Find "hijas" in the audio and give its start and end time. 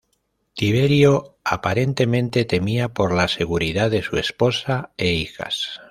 5.13-5.79